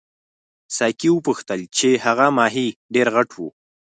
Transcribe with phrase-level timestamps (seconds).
[0.77, 3.47] ساقي وپوښتل چې هغه ماهي ډېر غټ وو.